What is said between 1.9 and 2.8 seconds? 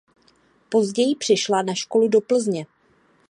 do Plzně.